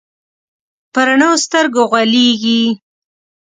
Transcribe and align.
په 0.93 0.99
رڼو 1.07 1.31
سترګو 1.43 1.83
غولېږي. 1.91 2.61